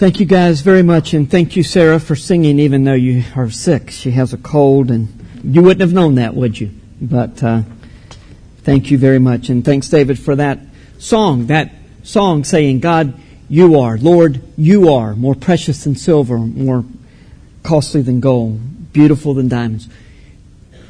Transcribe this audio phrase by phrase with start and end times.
[0.00, 3.50] Thank you guys very much, and thank you, Sarah, for singing even though you are
[3.50, 3.90] sick.
[3.90, 5.08] She has a cold, and
[5.44, 6.70] you wouldn't have known that, would you?
[7.02, 7.64] But uh,
[8.62, 10.58] thank you very much, and thanks, David, for that
[10.98, 11.48] song.
[11.48, 11.72] That
[12.02, 13.12] song saying, "God,
[13.50, 16.82] you are, Lord, you are more precious than silver, more
[17.62, 19.86] costly than gold, beautiful than diamonds."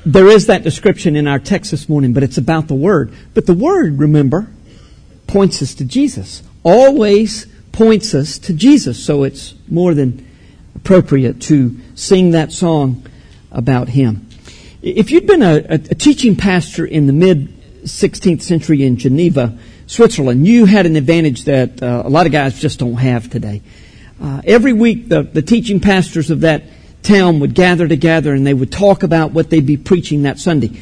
[0.07, 3.13] There is that description in our text this morning, but it's about the Word.
[3.35, 4.47] But the Word, remember,
[5.27, 6.45] points us to Jesus.
[6.63, 9.03] Always points us to Jesus.
[9.03, 10.27] So it's more than
[10.77, 13.07] appropriate to sing that song
[13.51, 14.29] about Him.
[14.83, 20.47] If you'd been a, a, teaching pastor in the mid 16th century in Geneva, Switzerland,
[20.47, 23.63] you had an advantage that uh, a lot of guys just don't have today.
[24.23, 26.65] Uh, every week, the, the teaching pastors of that
[27.03, 30.81] town would gather together and they would talk about what they'd be preaching that Sunday.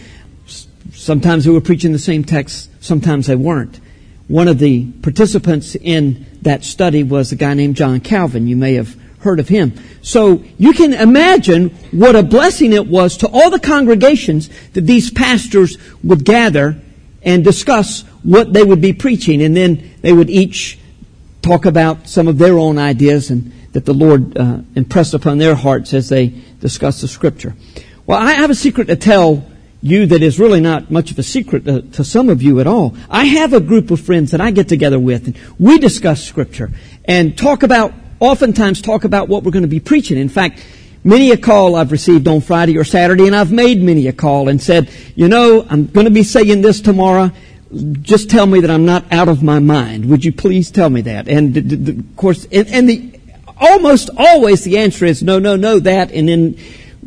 [0.93, 3.81] Sometimes they were preaching the same text, sometimes they weren't.
[4.29, 8.47] One of the participants in that study was a guy named John Calvin.
[8.47, 9.73] You may have heard of him.
[10.03, 15.11] So you can imagine what a blessing it was to all the congregations that these
[15.11, 16.81] pastors would gather
[17.23, 19.43] and discuss what they would be preaching.
[19.43, 20.79] And then they would each
[21.42, 25.55] talk about some of their own ideas and that the Lord uh, impressed upon their
[25.55, 27.55] hearts as they discussed the scripture.
[28.07, 29.45] Well, I have a secret to tell
[29.81, 32.67] you that is really not much of a secret to, to, some of you at
[32.67, 32.97] all.
[33.09, 36.70] I have a group of friends that I get together with and we discuss scripture
[37.05, 40.19] and talk about, oftentimes talk about what we're going to be preaching.
[40.19, 40.67] In fact,
[41.05, 44.48] many a call I've received on Friday or Saturday and I've made many a call
[44.48, 47.31] and said, you know, I'm going to be saying this tomorrow.
[48.01, 50.07] Just tell me that I'm not out of my mind.
[50.07, 51.29] Would you please tell me that?
[51.29, 53.20] And the, the, of course, and, and the,
[53.61, 56.59] almost always the answer is no, no, no, that, and then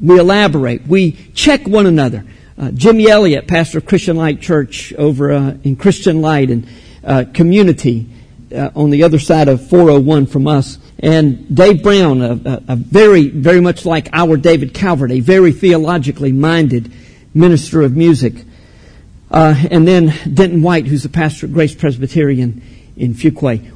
[0.02, 0.88] we elaborate.
[0.88, 2.26] We check one another.
[2.58, 6.68] Uh, Jimmy Elliott, pastor of Christian Light Church over uh, in Christian Light and
[7.04, 8.10] uh, Community
[8.54, 12.76] uh, on the other side of 401 from us, and Dave Brown, a, a, a,
[12.76, 16.92] very, very much like our David Calvert, a very theologically minded
[17.34, 18.34] minister of music,
[19.32, 22.62] uh, and then Denton White, who's the pastor at Grace Presbyterian
[22.98, 23.72] in Fuquay.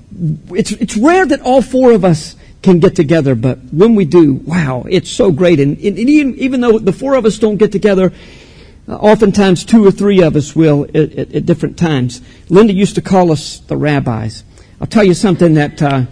[0.53, 4.33] It's it's rare that all four of us can get together, but when we do,
[4.33, 5.59] wow, it's so great.
[5.59, 8.11] And, and even, even though the four of us don't get together,
[8.87, 12.21] oftentimes, two or three of us will at, at, at, different times.
[12.49, 14.43] Linda used to call us the rabbis.
[14.79, 16.05] I'll tell you something that uh,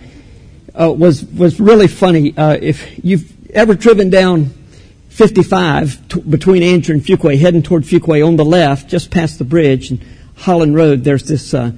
[0.73, 2.35] uh, was was really funny.
[2.35, 4.51] Uh, if you've ever driven down
[5.09, 9.45] 55 t- between Angier and Fuquay, heading toward Fuquay on the left, just past the
[9.45, 10.03] bridge and
[10.37, 11.53] Holland Road, there's this.
[11.53, 11.71] Uh,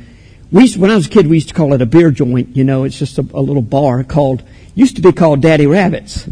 [0.51, 2.55] we used, when I was a kid, we used to call it a beer joint.
[2.55, 4.44] You know, it's just a, a little bar called
[4.75, 6.29] used to be called Daddy Rabbits,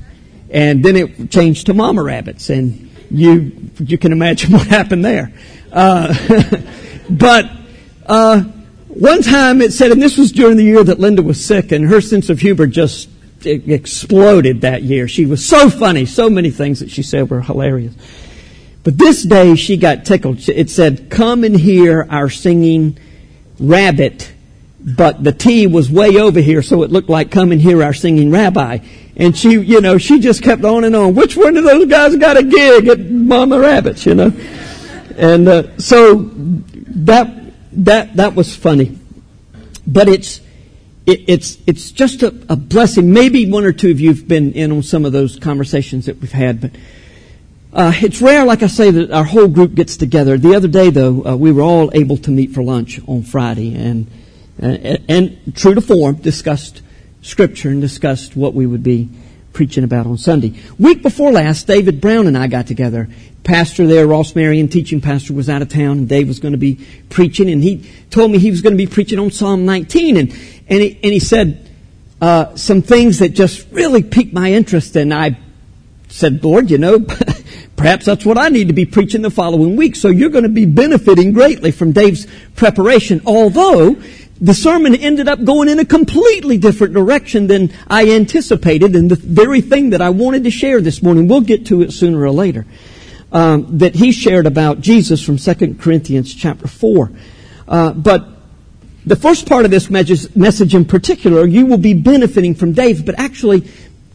[0.50, 5.32] and then it changed to Mama Rabbits and you you can imagine what happened there.
[5.72, 6.14] Uh,
[7.10, 7.50] but
[8.06, 8.42] uh,
[8.88, 11.88] one time it said, and this was during the year that Linda was sick, and
[11.88, 13.10] her sense of humor just
[13.46, 15.08] exploded that year.
[15.08, 17.94] She was so funny, so many things that she said were hilarious.
[18.84, 20.48] But this day she got tickled.
[20.50, 22.98] It said, "Come and hear our singing
[23.60, 24.33] rabbit."
[24.86, 27.94] But the T was way over here, so it looked like "Come and hear our
[27.94, 28.80] singing rabbi."
[29.16, 31.16] And she, you know, she just kept on and on.
[31.16, 34.34] Which one of those guys got a gig at Mama Rabbits, you know?
[35.18, 36.32] And uh, so
[36.96, 37.32] that
[37.74, 38.98] that that was funny,
[39.86, 40.42] but it's
[41.06, 43.14] it, it's it's just a, a, blessing.
[43.14, 46.32] Maybe one or two of you've been in on some of those conversations that we've
[46.32, 46.72] had, but
[47.74, 50.38] uh, it's rare, like I say, that our whole group gets together.
[50.38, 53.76] The other day, though, uh, we were all able to meet for lunch on Friday,
[53.76, 54.08] and
[54.60, 56.82] and, and true to form, discussed
[57.22, 59.10] Scripture and discussed what we would be
[59.54, 60.60] preaching about on Sunday.
[60.78, 63.08] Week before last, David Brown and I got together.
[63.44, 66.58] Pastor there, Ross Marion, teaching pastor, was out of town, and Dave was going to
[66.58, 70.18] be preaching, and he told me he was going to be preaching on Psalm 19,
[70.18, 70.32] and
[70.68, 71.70] and he, and he said
[72.22, 75.38] uh, some things that just really piqued my interest, and I
[76.08, 77.00] said, Lord, you know,
[77.76, 79.96] perhaps that's what I need to be preaching the following week.
[79.96, 83.98] So you're going to be benefiting greatly from Dave's preparation, although
[84.44, 89.16] the sermon ended up going in a completely different direction than I anticipated, and the
[89.16, 92.32] very thing that I wanted to share this morning, we'll get to it sooner or
[92.32, 92.66] later,
[93.32, 97.10] um, that he shared about Jesus from 2 Corinthians chapter 4.
[97.70, 98.28] Uh, but
[99.06, 103.18] the first part of this message in particular, you will be benefiting from Dave, but
[103.18, 103.66] actually,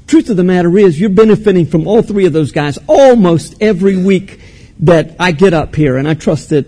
[0.06, 3.96] truth of the matter is, you're benefiting from all three of those guys almost every
[3.96, 4.42] week
[4.80, 6.66] that I get up here, and I trust that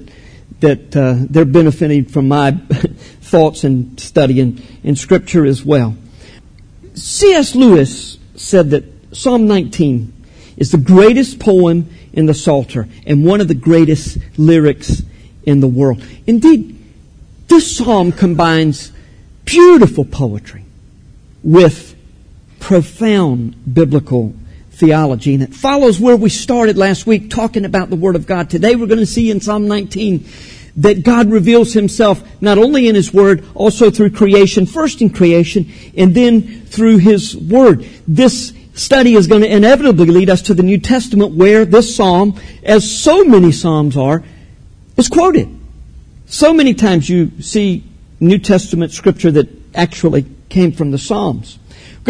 [0.61, 2.51] that uh, they're benefiting from my
[3.21, 5.97] thoughts and study in, in Scripture as well.
[6.95, 7.55] C.S.
[7.55, 8.85] Lewis said that
[9.17, 10.13] Psalm 19
[10.57, 15.03] is the greatest poem in the Psalter and one of the greatest lyrics
[15.45, 16.03] in the world.
[16.27, 16.77] Indeed,
[17.49, 18.93] this psalm combines
[19.45, 20.65] beautiful poetry
[21.43, 21.97] with
[22.61, 24.35] profound biblical
[24.81, 28.49] theology, and it follows where we started last week talking about the Word of God.
[28.49, 30.27] Today we're going to see in Psalm 19
[30.77, 35.71] that God reveals Himself not only in His Word, also through creation, first in creation,
[35.97, 37.87] and then through His Word.
[38.09, 42.41] This study is going to inevitably lead us to the New Testament where this Psalm,
[42.63, 44.25] as so many Psalms are,
[44.97, 45.49] is quoted.
[46.25, 47.85] So many times you see
[48.19, 51.59] New Testament scripture that actually came from the Psalms.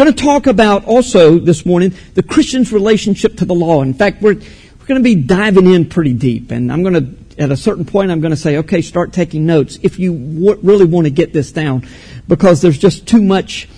[0.01, 3.83] Going to talk about also this morning the Christian's relationship to the law.
[3.83, 6.49] In fact, we're, we're going to be diving in pretty deep.
[6.49, 9.45] And I'm going to, at a certain point, I'm going to say, okay, start taking
[9.45, 11.87] notes if you w- really want to get this down
[12.27, 13.69] because there's just too much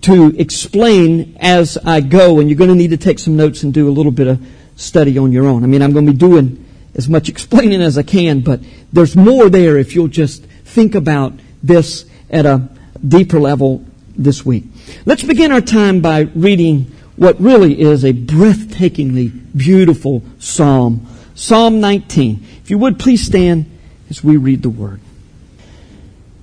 [0.00, 3.72] to explain as I go and you're going to need to take some notes and
[3.72, 4.44] do a little bit of
[4.74, 5.62] study on your own.
[5.62, 8.58] I mean, I'm going to be doing as much explaining as I can, but
[8.92, 11.32] there's more there if you'll just think about
[11.62, 12.68] this at a
[13.06, 13.86] deeper level
[14.16, 14.64] this week.
[15.04, 21.06] Let's begin our time by reading what really is a breathtakingly beautiful psalm.
[21.34, 22.44] Psalm 19.
[22.62, 23.70] If you would please stand
[24.10, 25.00] as we read the word.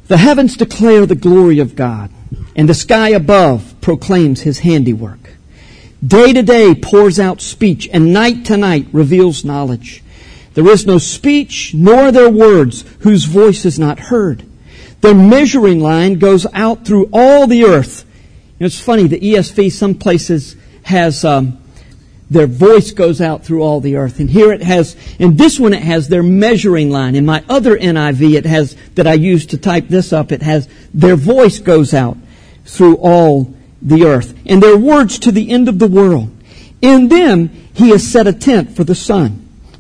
[0.08, 2.12] The heavens declare the glory of God,
[2.56, 5.32] and the sky above proclaims his handiwork.
[6.06, 10.04] Day to day pours out speech, and night to night reveals knowledge.
[10.54, 14.44] There is no speech, nor are there words whose voice is not heard.
[15.02, 18.06] Their measuring line goes out through all the earth.
[18.60, 21.60] You know, it's funny, the ESV some places has um,
[22.30, 24.20] their voice goes out through all the earth.
[24.20, 27.16] And here it has, in this one it has their measuring line.
[27.16, 30.70] In my other NIV it has, that I used to type this up, it has
[30.94, 32.18] their voice goes out
[32.64, 34.38] through all the earth.
[34.46, 36.32] And their words to the end of the world.
[36.82, 39.51] In them he has set a tent for the sun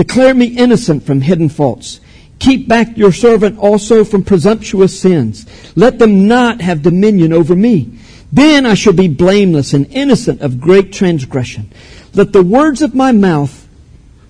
[0.00, 2.00] Declare me innocent from hidden faults.
[2.38, 5.44] Keep back your servant also from presumptuous sins.
[5.76, 7.98] Let them not have dominion over me.
[8.32, 11.70] Then I shall be blameless and innocent of great transgression.
[12.14, 13.68] Let the words of my mouth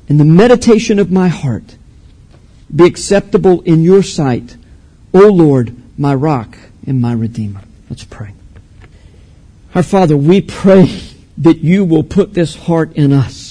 [0.08, 1.76] and the meditation of my heart
[2.74, 4.56] be acceptable in your sight,
[5.14, 7.62] O Lord, my rock and my redeemer.
[7.88, 8.34] Let's pray.
[9.76, 11.00] Our Father, we pray
[11.38, 13.49] that you will put this heart in us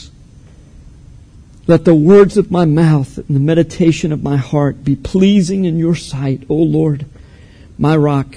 [1.69, 5.77] let the words of my mouth and the meditation of my heart be pleasing in
[5.77, 7.05] your sight, O Lord,
[7.77, 8.35] my rock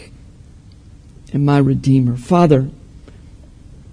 [1.32, 2.18] and my redeemer.
[2.18, 2.68] Father,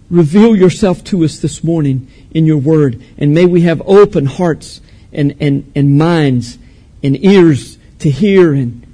[0.09, 4.81] reveal yourself to us this morning in your word, and may we have open hearts
[5.13, 6.57] and, and, and minds
[7.01, 8.85] and ears to hear and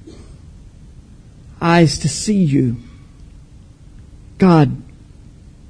[1.59, 2.77] eyes to see you.
[4.37, 4.79] God,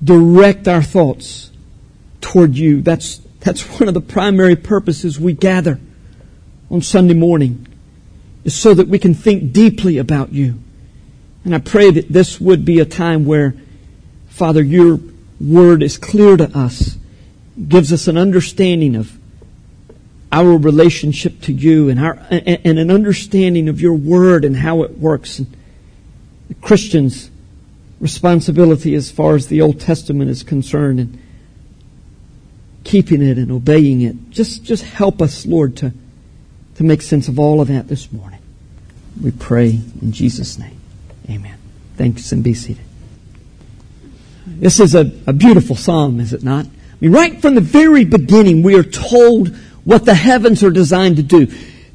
[0.03, 1.49] direct our thoughts
[2.19, 2.81] toward you.
[2.81, 5.79] That's that's one of the primary purposes we gather
[6.69, 7.67] on Sunday morning,
[8.43, 10.59] is so that we can think deeply about you.
[11.43, 13.53] And I pray that this would be a time where,
[14.29, 14.99] Father, your
[15.39, 16.97] word is clear to us,
[17.67, 19.15] gives us an understanding of
[20.31, 24.97] our relationship to you and, our, and an understanding of your word and how it
[24.97, 25.37] works.
[25.37, 25.55] And
[26.47, 27.29] the Christian's
[27.99, 30.99] responsibility as far as the Old Testament is concerned.
[30.99, 31.21] And
[32.85, 34.29] keeping it and obeying it.
[34.29, 35.91] Just, just help us, Lord, to,
[36.75, 38.39] to make sense of all of that this morning.
[39.21, 40.79] We pray in Jesus' name.
[41.29, 41.57] Amen.
[41.97, 42.83] Thanks and be seated.
[44.45, 46.65] This is a, a beautiful psalm, is it not?
[46.65, 46.69] I
[47.01, 51.23] mean, right from the very beginning, we are told what the heavens are designed to
[51.23, 51.47] do.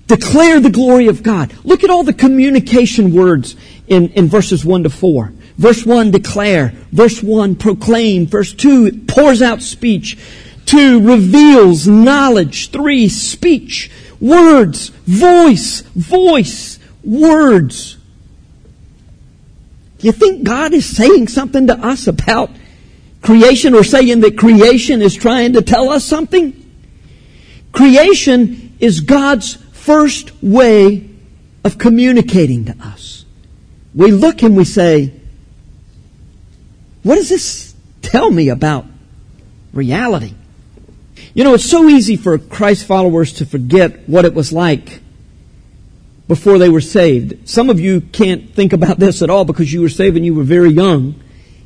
[0.09, 1.55] Declare the glory of God.
[1.63, 3.55] Look at all the communication words
[3.87, 5.33] in, in verses 1 to 4.
[5.57, 6.73] Verse 1, declare.
[6.91, 8.27] Verse 1, proclaim.
[8.27, 10.19] Verse 2, it pours out speech.
[10.71, 12.71] Two, reveals knowledge.
[12.71, 13.91] Three, speech.
[14.21, 14.91] Words.
[15.05, 15.81] Voice.
[15.97, 16.79] Voice.
[17.03, 17.97] Words.
[19.99, 22.51] You think God is saying something to us about
[23.21, 26.55] creation or saying that creation is trying to tell us something.
[27.73, 31.11] Creation is God's first way
[31.65, 33.25] of communicating to us.
[33.93, 35.15] We look and we say,
[37.03, 38.87] what does this tell me about
[39.73, 40.35] reality?
[41.33, 45.01] You know, it's so easy for Christ followers to forget what it was like
[46.27, 47.49] before they were saved.
[47.49, 50.35] Some of you can't think about this at all because you were saved when you
[50.35, 51.15] were very young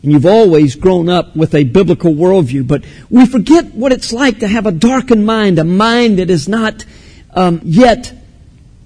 [0.02, 2.66] and you've always grown up with a biblical worldview.
[2.66, 6.46] But we forget what it's like to have a darkened mind, a mind that has
[6.46, 6.84] not
[7.32, 8.12] um, yet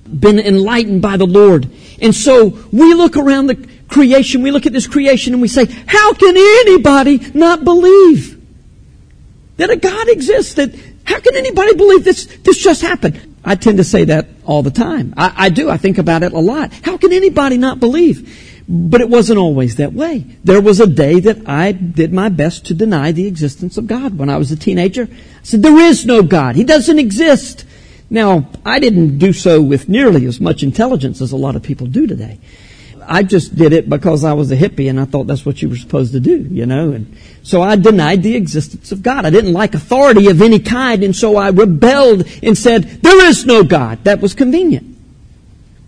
[0.08, 1.68] been enlightened by the Lord.
[2.00, 5.64] And so we look around the creation, we look at this creation and we say,
[5.64, 8.37] how can anybody not believe
[9.58, 10.54] that a God exists?
[10.54, 10.74] That
[11.04, 13.36] how can anybody believe this, this just happened?
[13.44, 15.14] I tend to say that all the time.
[15.16, 15.70] I, I do.
[15.70, 16.72] I think about it a lot.
[16.82, 18.64] How can anybody not believe?
[18.68, 20.26] But it wasn't always that way.
[20.44, 24.18] There was a day that I did my best to deny the existence of God.
[24.18, 26.56] When I was a teenager, I said, there is no God.
[26.56, 27.64] He doesn't exist.
[28.10, 31.86] Now, I didn't do so with nearly as much intelligence as a lot of people
[31.86, 32.38] do today.
[33.08, 35.70] I just did it because I was a hippie and I thought that's what you
[35.70, 36.92] were supposed to do, you know.
[36.92, 39.24] And so I denied the existence of God.
[39.24, 43.46] I didn't like authority of any kind and so I rebelled and said, there is
[43.46, 44.04] no God.
[44.04, 44.96] That was convenient.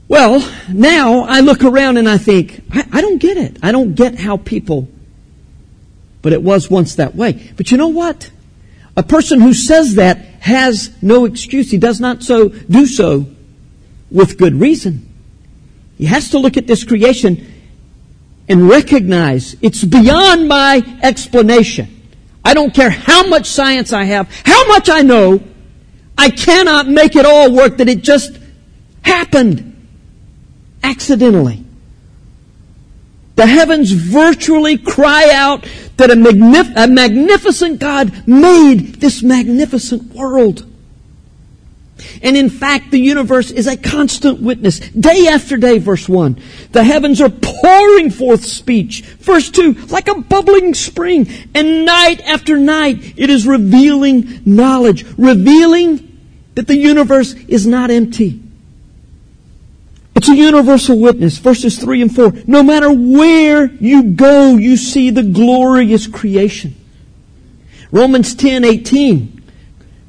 [0.09, 3.59] Well, now I look around and I think, I, I don't get it.
[3.63, 4.89] I don't get how people,
[6.23, 7.53] but it was once that way.
[7.57, 8.31] But you know what?
[8.97, 11.71] A person who says that has no excuse.
[11.71, 13.27] He does not so do so
[14.11, 15.10] with good reason.
[16.01, 17.47] He has to look at this creation
[18.49, 22.11] and recognize it's beyond my explanation.
[22.43, 25.43] I don't care how much science I have, how much I know,
[26.17, 28.39] I cannot make it all work that it just
[29.03, 29.77] happened
[30.83, 31.63] accidentally.
[33.37, 40.67] The heavens virtually cry out that a, magnif- a magnificent God made this magnificent world.
[42.23, 44.79] And in fact, the universe is a constant witness.
[44.79, 46.41] Day after day, verse 1.
[46.73, 49.03] The heavens are pouring forth speech.
[49.03, 51.29] Verse 2, like a bubbling spring.
[51.55, 55.05] And night after night, it is revealing knowledge.
[55.17, 56.19] Revealing
[56.55, 58.41] that the universe is not empty.
[60.17, 61.39] It's a universal witness.
[61.39, 62.33] Verses 3 and 4.
[62.47, 66.75] No matter where you go, you see the glorious creation.
[67.91, 69.43] Romans 10, 18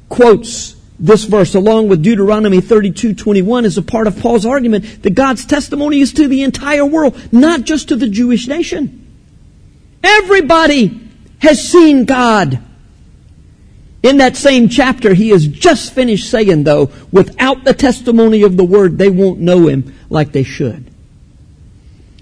[0.08, 5.10] quotes this verse along with Deuteronomy 32, 21 as a part of Paul's argument that
[5.10, 9.04] God's testimony is to the entire world, not just to the Jewish nation.
[10.02, 11.00] Everybody
[11.40, 12.60] has seen God.
[14.04, 18.64] In that same chapter, he has just finished saying, though, without the testimony of the
[18.64, 20.88] word, they won't know him like they should.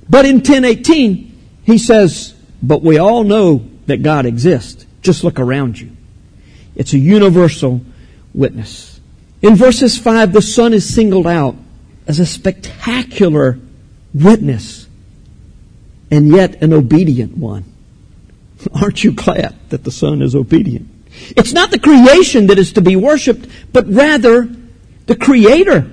[0.09, 4.87] But in 1018, he says, but we all know that God exists.
[5.03, 5.97] Just look around you.
[6.75, 7.83] It's a universal
[8.35, 9.01] witness.
[9.43, 11.57] In verses 5, the sun is singled out
[12.07, 13.59] as a spectacular
[14.13, 14.87] witness
[16.11, 17.65] and yet an obedient one.
[18.75, 20.89] Aren't you glad that the sun is obedient?
[21.37, 24.49] It's not the creation that is to be worshiped, but rather
[25.07, 25.91] the Creator.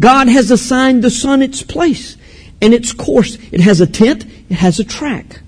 [0.00, 2.16] God has assigned the sun its place
[2.60, 3.38] and its course.
[3.50, 5.40] It has a tent, it has a track.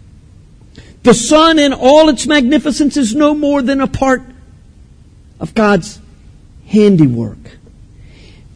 [1.03, 4.23] The sun in all its magnificence is no more than a part
[5.39, 6.01] of God's
[6.75, 7.59] handiwork.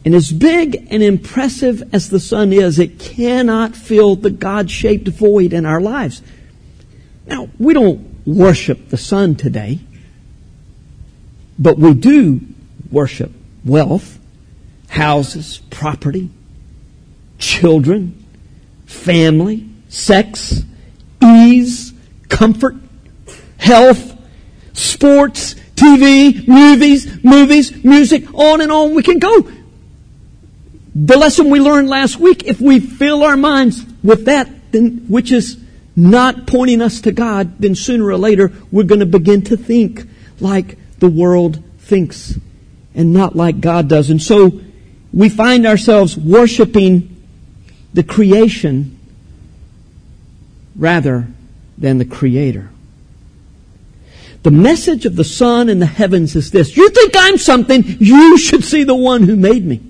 [0.05, 5.07] And as big and impressive as the sun is, it cannot fill the God shaped
[5.07, 6.21] void in our lives.
[7.25, 9.79] Now, we don't worship the sun today.
[11.57, 12.39] But we do
[12.89, 13.31] worship
[13.65, 14.17] wealth,
[14.87, 16.29] houses, property,
[17.37, 18.25] children,
[18.85, 20.63] family, sex,
[21.21, 21.93] ease,
[22.29, 22.75] comfort,
[23.57, 24.17] health,
[24.73, 29.49] sports, TV, movies, movies, music, on and on we can go.
[30.93, 35.31] The lesson we learned last week, if we fill our minds with that, then, which
[35.31, 35.57] is
[35.95, 40.03] not pointing us to God, then sooner or later we're going to begin to think
[40.39, 42.37] like the world thinks
[42.93, 44.09] and not like God does.
[44.09, 44.59] And so
[45.13, 47.15] we find ourselves worshiping
[47.93, 48.99] the creation
[50.75, 51.27] rather
[51.77, 52.69] than the creator.
[54.43, 56.77] The message of the sun and the heavens is this.
[56.77, 59.81] You think I'm something, you should see the one who made me.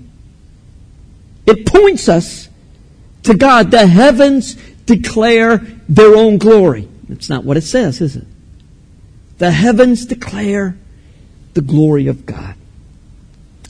[1.46, 2.48] It points us
[3.24, 3.70] to God.
[3.70, 4.54] The heavens
[4.86, 6.88] declare their own glory.
[7.08, 8.26] That's not what it says, is it?
[9.38, 10.76] The heavens declare
[11.54, 12.54] the glory of God.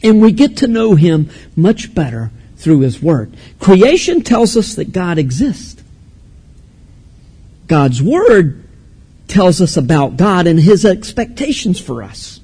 [0.02, 3.34] And we get to know Him much better through His Word.
[3.58, 5.82] Creation tells us that God exists.
[7.66, 8.59] God's Word
[9.30, 12.40] tells us about God and His expectations for us.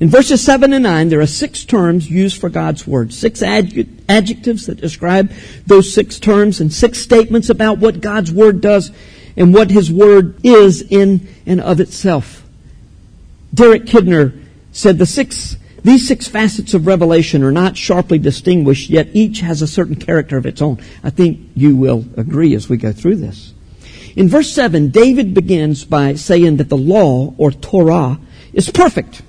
[0.00, 3.12] In verses 7 and 9, there are six terms used for God's Word.
[3.12, 5.30] Six adjectives that describe
[5.66, 8.90] those six terms and six statements about what God's Word does
[9.36, 12.44] and what His Word is in and of itself.
[13.54, 19.08] Derek Kidner said the six these six facets of revelation are not sharply distinguished, yet
[19.12, 20.80] each has a certain character of its own.
[21.02, 23.53] I think you will agree as we go through this.
[24.16, 28.18] In verse 7, David begins by saying that the law, or Torah,
[28.52, 29.22] is perfect.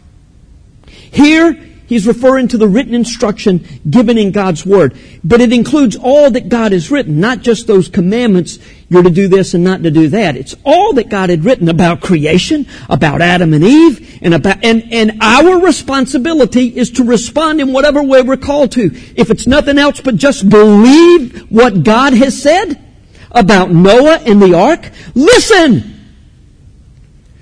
[0.86, 1.54] Here,
[1.88, 4.96] he's referring to the written instruction given in God's Word.
[5.24, 9.28] But it includes all that God has written, not just those commandments, you're to do
[9.28, 10.38] this and not to do that.
[10.38, 14.94] It's all that God had written about creation, about Adam and Eve, and about, and,
[14.94, 18.92] and our responsibility is to respond in whatever way we're called to.
[19.16, 22.85] If it's nothing else but just believe what God has said
[23.32, 25.92] about Noah and the ark, listen!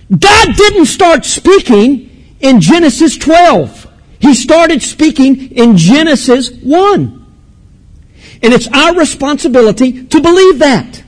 [0.10, 3.88] God didn't start speaking in Genesis 12.
[4.20, 7.20] He started speaking in Genesis 1.
[8.44, 11.04] And it's our responsibility to believe that.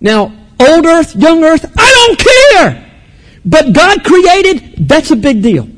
[0.00, 2.92] Now, old earth, young earth, I don't care!
[3.44, 5.68] But God created, that's a big deal.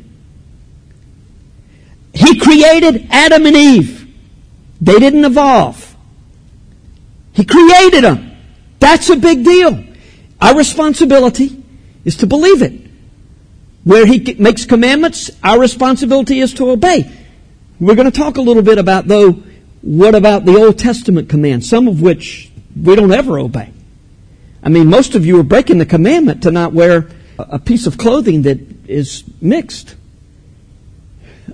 [2.14, 4.12] He created Adam and Eve.
[4.80, 5.87] They didn't evolve.
[7.38, 8.36] He created them.
[8.80, 9.84] That's a big deal.
[10.40, 11.62] Our responsibility
[12.04, 12.72] is to believe it.
[13.84, 17.08] Where he makes commandments, our responsibility is to obey.
[17.78, 19.34] We're going to talk a little bit about, though,
[19.82, 23.72] what about the Old Testament commands, some of which we don't ever obey.
[24.60, 27.98] I mean, most of you are breaking the commandment to not wear a piece of
[27.98, 29.94] clothing that is mixed.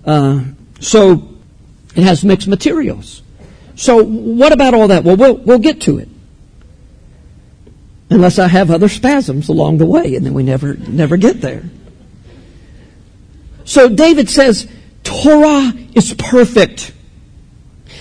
[0.02, 0.44] Uh,
[0.80, 1.28] so
[1.94, 3.20] it has mixed materials.
[3.76, 5.04] So what about all that?
[5.04, 6.08] Well, we'll, we'll get to it.
[8.10, 11.64] Unless I have other spasms along the way, and then we never, never get there.
[13.64, 14.68] So David says,
[15.02, 16.92] Torah is perfect.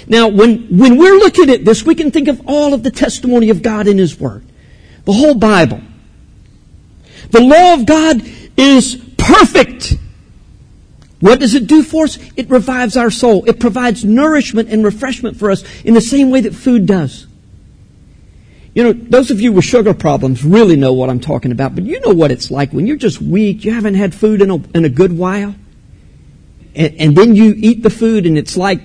[0.08, 3.50] Now, when, when we're looking at this, we can think of all of the testimony
[3.50, 4.46] of God in His Word.
[5.06, 5.82] The whole Bible.
[7.32, 8.22] The law of God
[8.58, 9.96] is perfect.
[11.24, 12.20] What does it do for us?
[12.36, 13.46] It revives our soul.
[13.46, 17.28] It provides nourishment and refreshment for us in the same way that food does.
[18.74, 21.86] You know, those of you with sugar problems really know what I'm talking about, but
[21.86, 24.56] you know what it's like when you're just weak, you haven't had food in a,
[24.76, 25.56] in a good while,
[26.76, 28.82] and, and, then you eat the food and it's like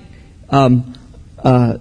[0.49, 0.95] um,
[1.43, 1.79] uh,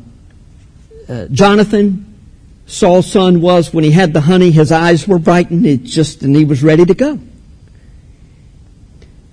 [1.08, 2.18] uh, Jonathan,
[2.66, 6.36] Saul's son, was when he had the honey, his eyes were brightened, it just, and
[6.36, 7.20] he was ready to go.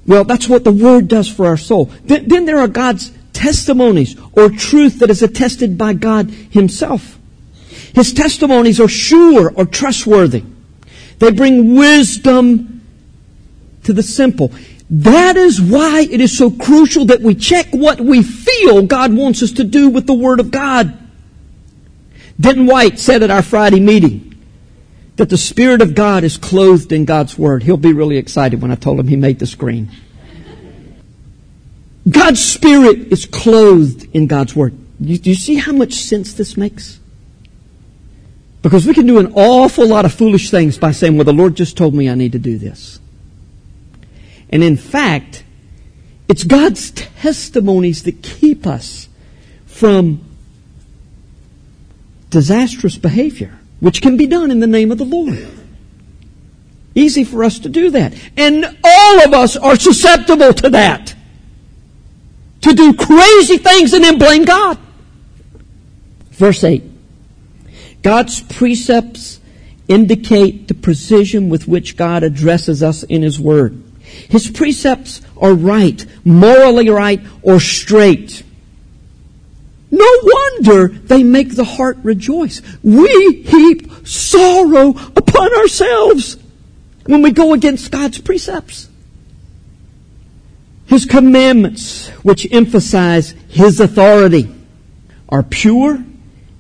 [0.07, 1.87] Well, that's what the Word does for our soul.
[2.05, 7.19] Then, then there are God's testimonies or truth that is attested by God Himself.
[7.95, 10.45] His testimonies are sure or trustworthy.
[11.19, 12.83] They bring wisdom
[13.85, 14.53] to the simple.
[14.91, 19.43] That is why it is so crucial that we check what we feel God wants
[19.43, 20.99] us to do with the Word of God.
[22.39, 24.34] Denton White said at our Friday meeting
[25.17, 27.63] that the Spirit of God is clothed in God's Word.
[27.63, 29.91] He'll be really excited when I told him he made the screen.
[32.09, 34.75] God's Spirit is clothed in God's Word.
[35.01, 37.01] Do you see how much sense this makes?
[38.63, 41.55] Because we can do an awful lot of foolish things by saying, well, the Lord
[41.55, 42.99] just told me I need to do this.
[44.49, 45.45] And in fact,
[46.29, 49.09] it's God's testimonies that keep us
[49.67, 50.25] from
[52.31, 55.47] disastrous behavior, which can be done in the name of the Lord.
[56.95, 58.15] Easy for us to do that.
[58.35, 61.15] And all of us are susceptible to that.
[62.63, 64.79] To do crazy things and then blame God.
[66.31, 66.83] Verse 8.
[68.01, 69.39] God's precepts
[69.87, 73.83] indicate the precision with which God addresses us in His Word.
[74.31, 78.45] His precepts are right, morally right, or straight.
[79.95, 82.61] No wonder they make the heart rejoice.
[82.83, 86.37] We heap sorrow upon ourselves
[87.07, 88.89] when we go against God's precepts.
[90.87, 94.53] His commandments, which emphasize His authority,
[95.29, 96.05] are pure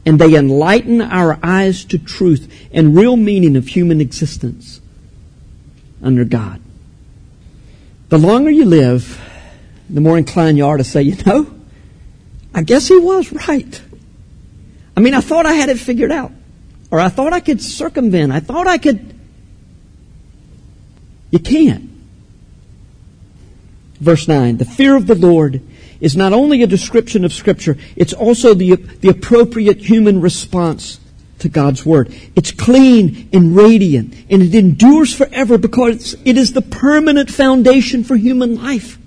[0.06, 4.80] and they enlighten our eyes to truth and real meaning of human existence
[6.00, 6.60] under God.
[8.10, 9.20] The longer you live,
[9.90, 11.52] the more inclined you are to say, you know,
[12.54, 13.82] I guess he was right.
[14.96, 16.32] I mean, I thought I had it figured out.
[16.90, 18.32] Or I thought I could circumvent.
[18.32, 19.18] I thought I could.
[21.30, 21.90] You can't.
[24.00, 25.60] Verse 9 The fear of the Lord
[26.00, 31.04] is not only a description of Scripture, it's also the, the appropriate human response to
[31.44, 32.12] to God's Word.
[32.34, 38.16] It's clean and radiant, and it endures forever because it is the permanent foundation for
[38.16, 38.98] human life.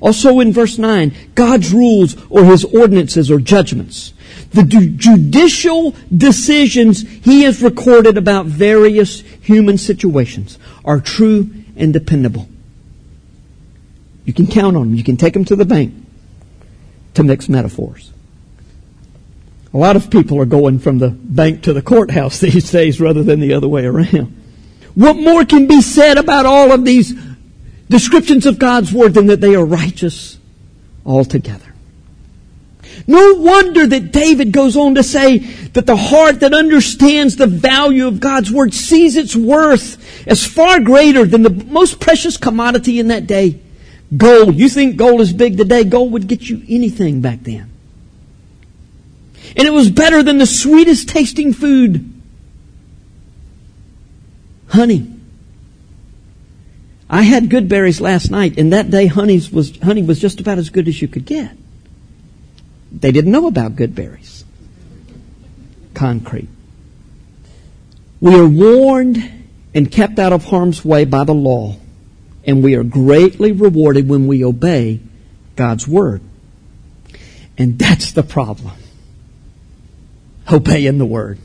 [0.00, 4.14] Also in verse 9, God's rules or His ordinances or judgments.
[4.50, 12.48] The judicial decisions He has recorded about various human situations are true and dependable.
[14.24, 14.94] You can count on them.
[14.94, 15.94] You can take them to the bank
[17.14, 18.12] to mix metaphors.
[19.72, 23.22] A lot of people are going from the bank to the courthouse these days rather
[23.22, 24.36] than the other way around.
[24.94, 27.12] What more can be said about all of these
[27.90, 30.38] descriptions of God's Word than that they are righteous
[31.04, 31.66] altogether?
[33.06, 38.06] No wonder that David goes on to say that the heart that understands the value
[38.06, 43.08] of God's Word sees its worth as far greater than the most precious commodity in
[43.08, 43.60] that day.
[44.16, 44.56] Gold.
[44.56, 45.84] You think gold is big today?
[45.84, 47.70] Gold would get you anything back then.
[49.56, 52.12] And it was better than the sweetest tasting food.
[54.68, 55.09] Honey.
[57.12, 60.70] I had Goodberry's last night, and that day honey's was, honey was just about as
[60.70, 61.56] good as you could get.
[62.92, 64.44] They didn't know about Goodberry's.
[65.92, 66.48] Concrete.
[68.20, 69.18] We are warned
[69.74, 71.76] and kept out of harm's way by the law,
[72.44, 75.00] and we are greatly rewarded when we obey
[75.56, 76.22] God's word.
[77.58, 78.74] And that's the problem.
[80.50, 81.40] Obeying the word.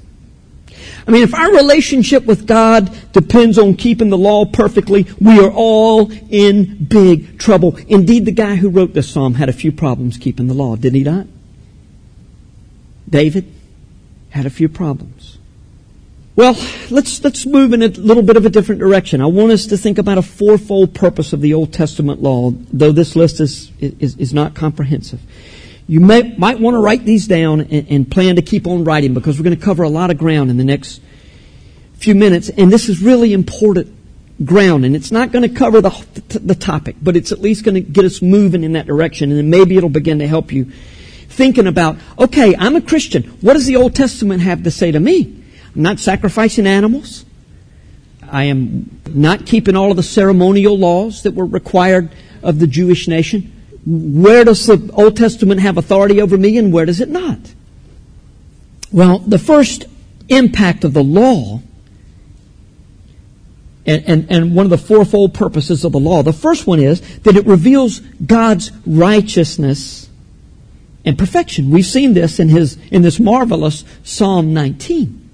[1.07, 5.51] I mean, if our relationship with God depends on keeping the law perfectly, we are
[5.51, 7.77] all in big trouble.
[7.87, 10.95] Indeed, the guy who wrote this psalm had a few problems keeping the law, didn't
[10.95, 11.27] he not?
[13.09, 13.51] David
[14.29, 15.37] had a few problems.
[16.35, 16.57] Well,
[16.89, 19.21] let's, let's move in a little bit of a different direction.
[19.21, 22.91] I want us to think about a fourfold purpose of the Old Testament law, though
[22.91, 25.21] this list is, is, is not comprehensive.
[25.87, 29.13] You may, might want to write these down and, and plan to keep on writing
[29.13, 31.01] because we're going to cover a lot of ground in the next
[31.97, 33.95] few minutes, and this is really important
[34.43, 37.75] ground, and it's not going to cover the, the topic, but it's at least going
[37.75, 40.65] to get us moving in that direction, and then maybe it'll begin to help you
[41.29, 43.23] thinking about, okay, I'm a Christian.
[43.41, 45.43] What does the Old Testament have to say to me?
[45.75, 47.25] I'm not sacrificing animals.
[48.29, 53.07] I am not keeping all of the ceremonial laws that were required of the Jewish
[53.07, 53.51] nation.
[53.85, 57.39] Where does the Old Testament have authority over me and where does it not?
[58.91, 59.85] Well, the first
[60.29, 61.61] impact of the law
[63.85, 66.23] and, and, and, one of the fourfold purposes of the law.
[66.23, 70.09] The first one is that it reveals God's righteousness
[71.03, 71.69] and perfection.
[71.69, 75.29] We've seen this in his, in this marvelous Psalm 19.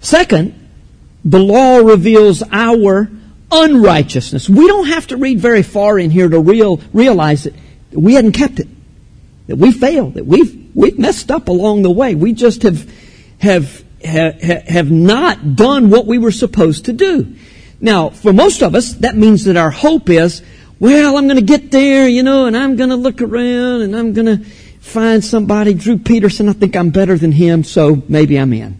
[0.00, 0.68] Second,
[1.24, 3.10] the law reveals our
[3.50, 4.48] unrighteousness.
[4.48, 7.54] We don't have to read very far in here to real, realize that
[7.92, 8.68] we hadn't kept it.
[9.46, 10.14] That we failed.
[10.14, 12.14] That we've, we've messed up along the way.
[12.14, 12.90] We just have,
[13.40, 17.34] have, have, have not done what we were supposed to do.
[17.80, 20.42] Now, for most of us, that means that our hope is,
[20.80, 23.96] well, I'm going to get there, you know, and I'm going to look around and
[23.96, 24.44] I'm going to
[24.80, 28.78] find somebody, Drew Peterson, I think I'm better than him, so maybe I'm in.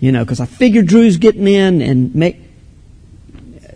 [0.00, 2.36] You know, because I figure Drew's getting in and make,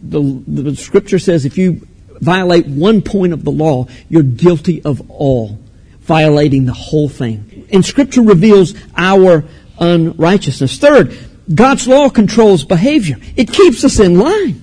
[0.02, 1.86] the, the scripture says if you
[2.20, 5.58] violate one point of the law, you're guilty of all,
[6.00, 7.66] violating the whole thing.
[7.72, 9.44] And scripture reveals our
[9.78, 10.78] unrighteousness.
[10.78, 11.16] Third,
[11.52, 13.16] God's law controls behavior.
[13.36, 14.62] It keeps us in line.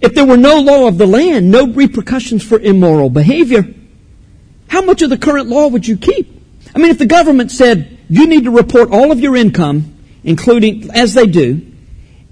[0.00, 3.66] If there were no law of the land, no repercussions for immoral behavior,
[4.68, 6.30] how much of the current law would you keep?
[6.74, 10.90] I mean, if the government said you need to report all of your income, including,
[10.92, 11.73] as they do,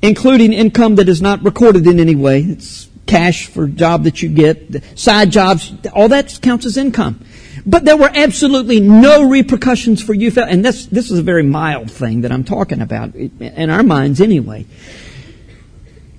[0.02, 4.28] including income that is not recorded in any way, it's cash for job that you
[4.28, 7.24] get, side jobs, all that counts as income.
[7.64, 11.90] But there were absolutely no repercussions for you, and this, this is a very mild
[11.90, 14.66] thing that I'm talking about, in our minds anyway.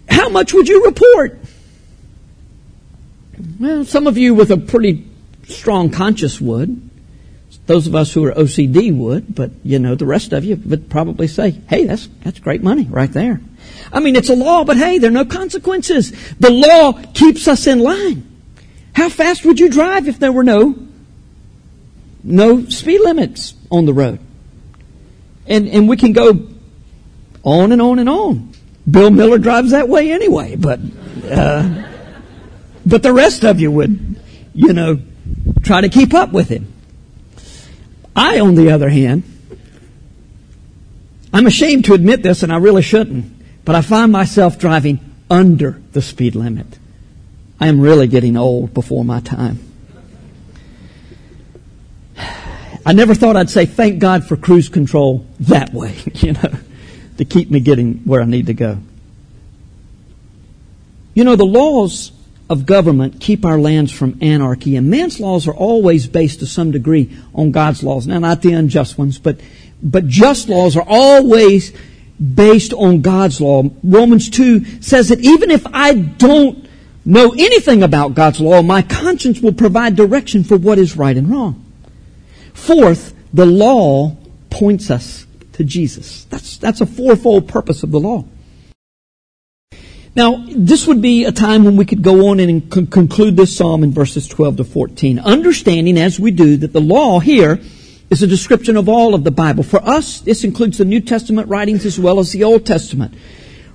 [0.07, 1.39] How much would you report?
[3.59, 5.05] Well, some of you with a pretty
[5.47, 6.89] strong conscience would.
[7.65, 10.89] Those of us who are OCD would, but you know, the rest of you would
[10.89, 13.41] probably say, hey, that's, that's great money right there.
[13.91, 16.11] I mean, it's a law, but hey, there are no consequences.
[16.39, 18.29] The law keeps us in line.
[18.93, 20.75] How fast would you drive if there were no,
[22.23, 24.19] no speed limits on the road?
[25.47, 26.47] And, and we can go
[27.43, 28.53] on and on and on.
[28.89, 30.79] Bill Miller drives that way anyway, but,
[31.29, 31.83] uh,
[32.85, 34.21] but the rest of you would,
[34.53, 34.99] you know,
[35.63, 36.73] try to keep up with him.
[38.15, 39.23] I, on the other hand,
[41.33, 43.25] I'm ashamed to admit this and I really shouldn't,
[43.65, 44.99] but I find myself driving
[45.29, 46.79] under the speed limit.
[47.59, 49.59] I am really getting old before my time.
[52.85, 56.51] I never thought I'd say thank God for cruise control that way, you know,
[57.17, 58.79] to keep me getting where I need to go.
[61.13, 62.11] You know, the laws
[62.49, 66.71] of government keep our lands from anarchy, and man's laws are always based to some
[66.71, 68.07] degree on God's laws.
[68.07, 69.39] Now, not the unjust ones, but,
[69.81, 71.71] but just laws are always
[72.23, 73.63] based on God's law.
[73.83, 76.67] Romans 2 says that even if I don't
[77.05, 81.29] know anything about God's law, my conscience will provide direction for what is right and
[81.29, 81.63] wrong.
[82.53, 84.15] Fourth, the law
[84.49, 86.25] points us to Jesus.
[86.25, 88.25] That's, that's a fourfold purpose of the law.
[90.15, 93.83] Now, this would be a time when we could go on and conclude this psalm
[93.83, 97.59] in verses 12 to 14, understanding as we do that the law here
[98.09, 99.63] is a description of all of the Bible.
[99.63, 103.13] For us, this includes the New Testament writings as well as the Old Testament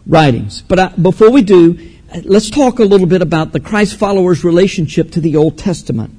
[0.06, 0.62] writings.
[0.62, 1.78] But I, uh, before we do,
[2.24, 6.12] let's talk a little bit about the Christ followers' relationship to the Old Testament,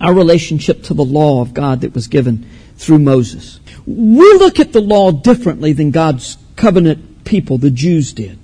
[0.00, 3.60] our relationship to the law of God that was given through Moses.
[3.86, 8.38] We look at the law differently than God's covenant people, the Jews, did.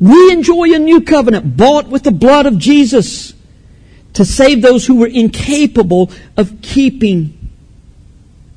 [0.00, 3.34] We enjoy a new covenant bought with the blood of Jesus
[4.14, 7.37] to save those who were incapable of keeping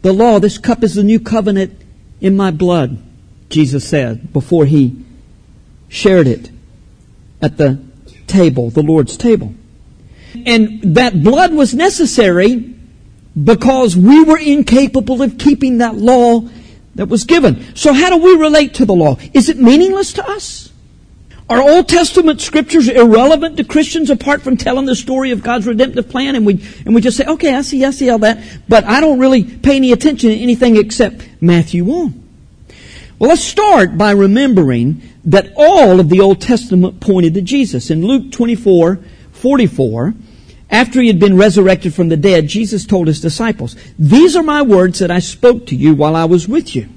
[0.01, 0.39] the law.
[0.39, 1.79] This cup is the new covenant
[2.19, 3.01] in my blood,
[3.49, 5.03] Jesus said before he
[5.89, 6.49] shared it
[7.41, 7.79] at the
[8.27, 9.53] table, the Lord's table.
[10.45, 12.73] And that blood was necessary
[13.41, 16.47] because we were incapable of keeping that law
[16.95, 17.75] that was given.
[17.75, 19.17] So how do we relate to the law?
[19.33, 20.70] Is it meaningless to us?
[21.51, 26.07] Are Old Testament scriptures irrelevant to Christians apart from telling the story of God's redemptive
[26.07, 26.37] plan?
[26.37, 29.01] And we, and we just say, okay, I see, I see all that, but I
[29.01, 32.29] don't really pay any attention to anything except Matthew 1.
[33.19, 37.89] Well, let's start by remembering that all of the Old Testament pointed to Jesus.
[37.89, 38.99] In Luke 24,
[39.33, 40.13] 44,
[40.69, 44.61] after he had been resurrected from the dead, Jesus told his disciples, These are my
[44.61, 46.87] words that I spoke to you while I was with you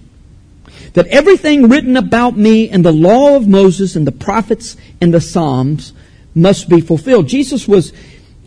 [0.95, 5.21] that everything written about me in the law of Moses and the prophets and the
[5.21, 5.93] Psalms
[6.35, 7.29] must be fulfilled.
[7.29, 7.93] Jesus was,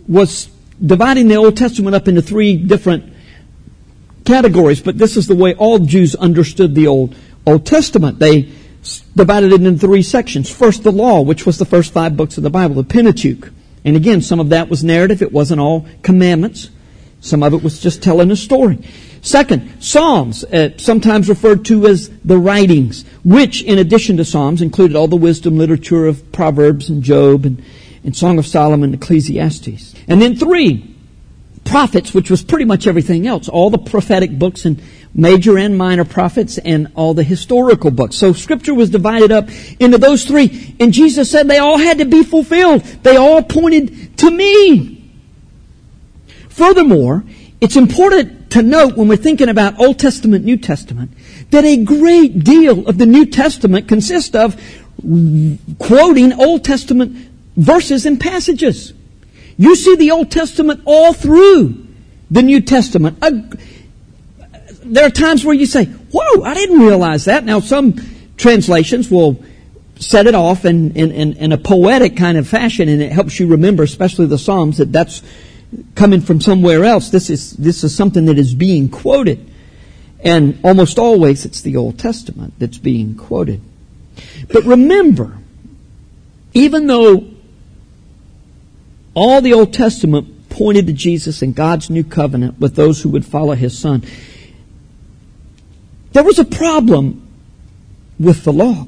[0.07, 0.49] was
[0.83, 3.13] dividing the Old Testament up into three different
[4.25, 8.19] categories, but this is the way all Jews understood the Old, Old Testament.
[8.19, 8.49] They
[9.15, 10.49] divided it into three sections.
[10.49, 13.51] First, the law, which was the first five books of the Bible, the Pentateuch.
[13.83, 15.21] And again, some of that was narrative.
[15.21, 16.69] It wasn't all commandments.
[17.19, 18.79] Some of it was just telling a story.
[19.27, 24.95] Second, Psalms, uh, sometimes referred to as the writings, which, in addition to Psalms, included
[24.95, 27.61] all the wisdom literature of Proverbs and Job and,
[28.05, 29.93] and Song of Solomon and Ecclesiastes.
[30.07, 30.95] And then three,
[31.65, 34.81] prophets, which was pretty much everything else, all the prophetic books and
[35.13, 38.15] major and minor prophets and all the historical books.
[38.15, 40.73] So scripture was divided up into those three.
[40.79, 42.81] And Jesus said they all had to be fulfilled.
[43.03, 45.11] They all pointed to me.
[46.47, 47.25] Furthermore,
[47.59, 51.11] it's important to note when we're thinking about Old Testament, New Testament,
[51.51, 54.55] that a great deal of the New Testament consists of
[55.79, 58.93] quoting Old Testament verses and passages.
[59.57, 61.87] You see the Old Testament all through
[62.29, 63.17] the New Testament.
[63.21, 63.31] Uh,
[64.83, 67.43] there are times where you say, whoa, I didn't realize that.
[67.43, 67.95] Now some
[68.37, 69.43] translations will
[69.99, 73.39] set it off in, in, in, in a poetic kind of fashion and it helps
[73.39, 75.23] you remember, especially the Psalms, that that's
[75.95, 77.09] coming from somewhere else.
[77.09, 79.49] This is, this is something that is being quoted.
[80.19, 83.61] And almost always it's the Old Testament that's being quoted.
[84.47, 85.37] But remember,
[86.53, 87.27] even though
[89.13, 93.25] all the Old Testament pointed to Jesus and God's new covenant with those who would
[93.25, 94.03] follow his son,
[96.13, 97.27] there was a problem
[98.19, 98.87] with the law.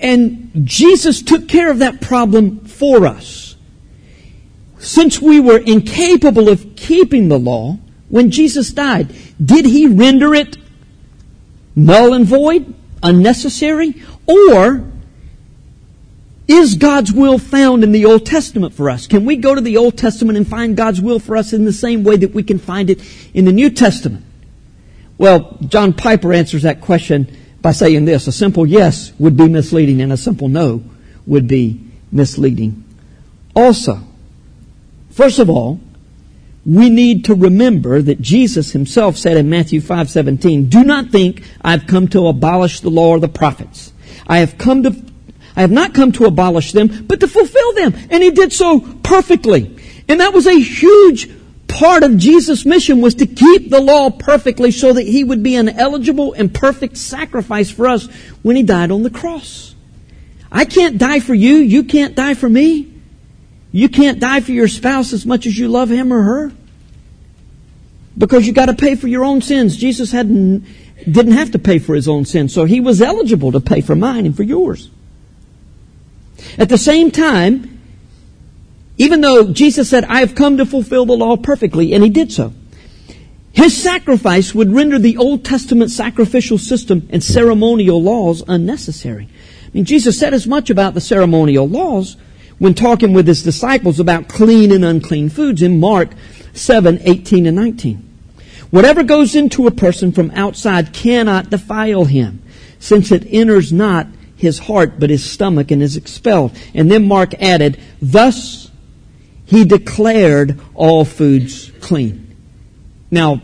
[0.00, 3.43] And Jesus took care of that problem for us
[4.84, 10.56] since we were incapable of keeping the law when Jesus died, did he render it
[11.74, 14.84] null and void, unnecessary, or
[16.46, 19.06] is God's will found in the Old Testament for us?
[19.06, 21.72] Can we go to the Old Testament and find God's will for us in the
[21.72, 23.00] same way that we can find it
[23.32, 24.24] in the New Testament?
[25.16, 30.02] Well, John Piper answers that question by saying this, a simple yes would be misleading
[30.02, 30.84] and a simple no
[31.26, 31.80] would be
[32.12, 32.84] misleading
[33.56, 34.00] also.
[35.14, 35.78] First of all,
[36.66, 41.86] we need to remember that Jesus himself said in Matthew 5:17, "Do not think I've
[41.86, 43.92] come to abolish the law or the prophets.
[44.26, 44.94] I have come to
[45.56, 48.80] I have not come to abolish them, but to fulfill them." And he did so
[48.80, 49.70] perfectly.
[50.08, 51.28] And that was a huge
[51.68, 55.54] part of Jesus' mission was to keep the law perfectly so that he would be
[55.54, 58.08] an eligible and perfect sacrifice for us
[58.42, 59.74] when he died on the cross.
[60.50, 62.88] I can't die for you, you can't die for me.
[63.74, 66.52] You can't die for your spouse as much as you love him or her.
[68.16, 69.76] because you got to pay for your own sins.
[69.76, 70.64] Jesus hadn't,
[71.10, 73.96] didn't have to pay for his own sins, so he was eligible to pay for
[73.96, 74.88] mine and for yours.
[76.56, 77.80] At the same time,
[78.98, 82.30] even though Jesus said, I have come to fulfill the law perfectly, and he did
[82.30, 82.52] so,
[83.50, 89.28] his sacrifice would render the Old Testament sacrificial system and ceremonial laws unnecessary.
[89.64, 92.16] I mean, Jesus said as much about the ceremonial laws
[92.58, 96.10] when talking with his disciples about clean and unclean foods in Mark
[96.52, 98.10] 7, 18 and 19.
[98.70, 102.42] Whatever goes into a person from outside cannot defile him,
[102.78, 106.56] since it enters not his heart, but his stomach, and is expelled.
[106.74, 108.70] And then Mark added, Thus
[109.46, 112.36] he declared all foods clean.
[113.10, 113.42] Now,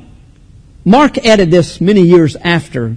[0.84, 2.96] Mark added this many years after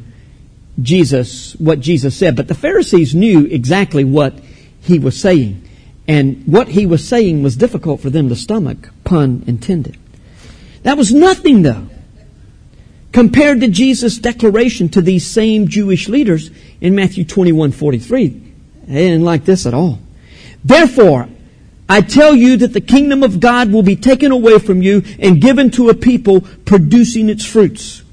[0.82, 4.34] Jesus, what Jesus said, but the Pharisees knew exactly what
[4.82, 5.63] he was saying.
[6.08, 9.98] And what he was saying was difficult for them to stomach, pun intended.
[10.84, 11.88] That was nothing though,
[13.14, 18.28] compared to Jesus' declaration to these same Jewish leaders in Matthew 21, 43.
[18.88, 20.00] They didn't like this at all.
[20.66, 21.30] Therefore,
[21.88, 25.42] I tell you that the kingdom of God will be taken away from you and
[25.42, 28.04] given to a people producing its fruits.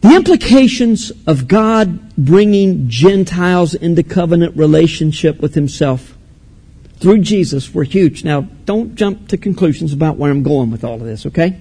[0.00, 6.17] The implications of God bringing Gentiles into covenant relationship with Himself
[6.98, 8.24] through Jesus were huge.
[8.24, 11.60] Now, don't jump to conclusions about where I'm going with all of this, okay?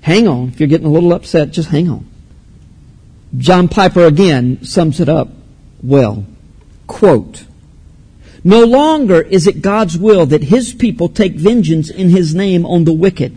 [0.00, 0.48] Hang on.
[0.48, 2.08] If you're getting a little upset, just hang on.
[3.36, 5.28] John Piper again sums it up
[5.82, 6.24] well.
[6.86, 7.46] Quote,
[8.44, 12.84] No longer is it God's will that His people take vengeance in His name on
[12.84, 13.36] the wicked,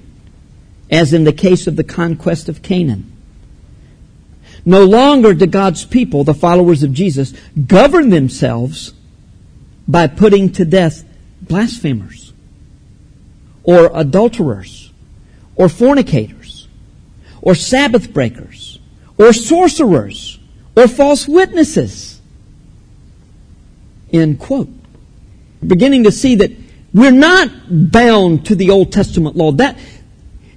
[0.92, 3.12] as in the case of the conquest of Canaan.
[4.66, 7.34] No longer do God's people, the followers of Jesus,
[7.66, 8.94] govern themselves
[9.88, 11.04] by putting to death
[11.50, 12.32] blasphemers
[13.64, 14.92] or adulterers
[15.56, 16.68] or fornicators
[17.42, 18.80] or Sabbath breakers
[19.18, 20.40] or sorcerers
[20.78, 22.22] or false witnesses.
[24.14, 24.70] End quote.
[25.66, 26.52] Beginning to see that
[26.94, 29.52] we're not bound to the Old Testament law.
[29.52, 29.78] That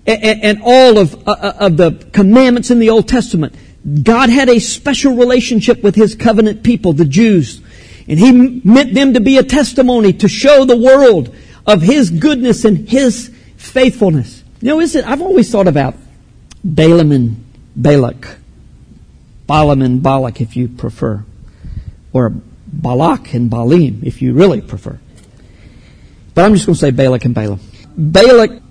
[0.06, 3.54] and, all of, uh, uh, of the commandments in the Old Testament.
[4.02, 7.60] God had a special relationship with His covenant people, the Jews.
[8.08, 11.34] And he meant them to be a testimony to show the world
[11.66, 14.42] of his goodness and his faithfulness.
[14.60, 15.94] You know, is it, I've always thought about
[16.64, 17.44] Balaam and
[17.76, 18.36] Balak.
[19.46, 21.24] Balaam and Balak, if you prefer.
[22.12, 22.32] Or
[22.72, 24.98] Balak and Balaam, if you really prefer.
[26.34, 27.60] But I'm just going to say Balak and Balaam.
[27.96, 28.62] Balak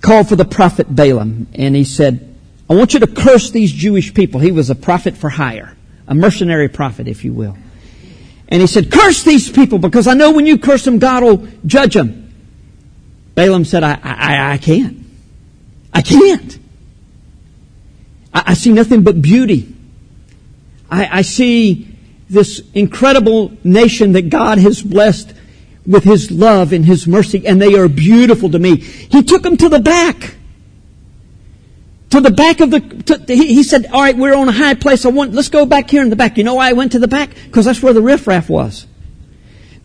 [0.00, 2.34] called for the prophet Balaam, and he said,
[2.68, 4.40] I want you to curse these Jewish people.
[4.40, 5.76] He was a prophet for hire,
[6.08, 7.56] a mercenary prophet, if you will.
[8.52, 11.48] And he said, curse these people because I know when you curse them, God will
[11.64, 12.30] judge them.
[13.34, 14.98] Balaam said, I, I, I can't.
[15.90, 16.58] I can't.
[18.34, 19.74] I, I see nothing but beauty.
[20.90, 21.96] I, I see
[22.28, 25.32] this incredible nation that God has blessed
[25.86, 28.76] with His love and His mercy, and they are beautiful to me.
[28.76, 30.34] He took them to the back
[32.12, 34.74] to the back of the, to, he, he, said, all right, we're on a high
[34.74, 35.06] place.
[35.06, 36.36] I want, let's go back here in the back.
[36.36, 37.30] You know why I went to the back?
[37.46, 38.86] Because that's where the riffraff was.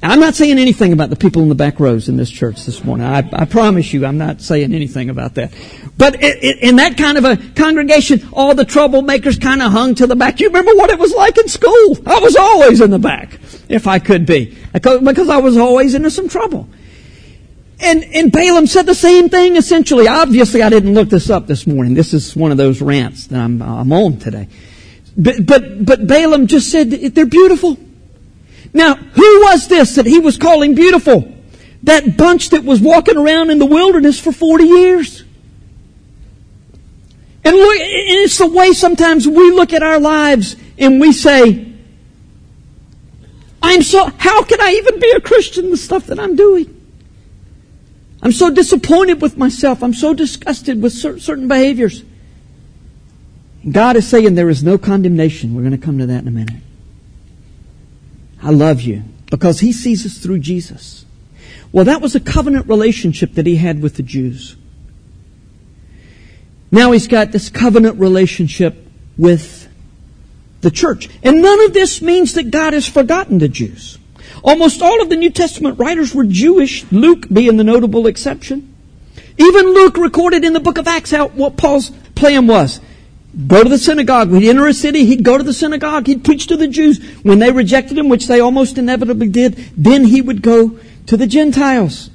[0.01, 2.65] Now, I'm not saying anything about the people in the back rows in this church
[2.65, 3.07] this morning.
[3.07, 5.53] I, I promise you, I'm not saying anything about that.
[5.97, 9.95] But it, it, in that kind of a congregation, all the troublemakers kind of hung
[9.95, 10.41] to the back.
[10.41, 11.97] You remember what it was like in school?
[12.05, 16.11] I was always in the back, if I could be, because I was always into
[16.11, 16.67] some trouble.
[17.79, 20.07] And, and Balaam said the same thing essentially.
[20.07, 21.93] Obviously, I didn't look this up this morning.
[21.93, 24.47] This is one of those rants that I'm, I'm on today.
[25.15, 27.77] But, but, but Balaam just said they're beautiful.
[28.73, 31.33] Now, who was this that he was calling beautiful?
[31.83, 35.23] That bunch that was walking around in the wilderness for 40 years.
[37.43, 41.73] And look, it's the way sometimes we look at our lives and we say,
[43.61, 46.76] I'm so, how can I even be a Christian, the stuff that I'm doing?
[48.21, 49.83] I'm so disappointed with myself.
[49.83, 52.03] I'm so disgusted with certain behaviors.
[53.69, 55.53] God is saying there is no condemnation.
[55.53, 56.63] We're going to come to that in a minute.
[58.41, 61.05] I love you because He sees us through Jesus.
[61.71, 64.55] Well, that was a covenant relationship that He had with the Jews.
[66.71, 68.75] Now He's got this covenant relationship
[69.17, 69.67] with
[70.61, 71.09] the church.
[71.23, 73.96] And none of this means that God has forgotten the Jews.
[74.47, 78.73] Almost all of the New Testament writers were Jewish, Luke being the notable exception.
[79.37, 82.79] Even Luke recorded in the book of Acts how what Paul's plan was.
[83.45, 84.31] Go to the synagogue.
[84.31, 86.07] He'd enter a city, he'd go to the synagogue.
[86.07, 87.03] He'd preach to the Jews.
[87.23, 91.27] When they rejected him, which they almost inevitably did, then he would go to the
[91.27, 92.09] Gentiles.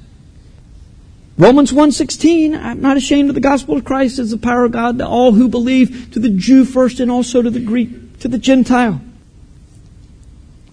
[1.37, 4.97] Romans 1.16, I'm not ashamed of the gospel of Christ as the power of God
[4.97, 8.39] to all who believe, to the Jew first and also to the Greek, to the
[8.39, 9.01] Gentile.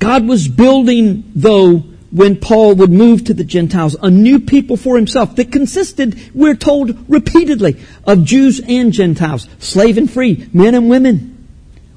[0.00, 4.96] God was building, though, when Paul would move to the Gentiles, a new people for
[4.96, 10.88] himself that consisted, we're told repeatedly, of Jews and Gentiles, slave and free, men and
[10.88, 11.46] women.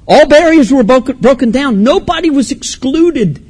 [0.06, 1.82] All barriers were broken down.
[1.82, 3.42] Nobody was excluded